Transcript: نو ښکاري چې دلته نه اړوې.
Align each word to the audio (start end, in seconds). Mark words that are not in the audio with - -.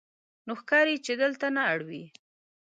نو 0.45 0.53
ښکاري 0.61 0.95
چې 1.05 1.13
دلته 1.21 1.47
نه 1.55 1.61
اړوې. 1.73 2.03